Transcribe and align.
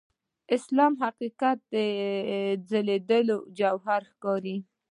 اسلام 0.55 0.93
حقیقت 1.03 1.59
ځلېدونکي 2.69 3.49
جوهر 3.57 4.01
ښکاري. 4.11 4.57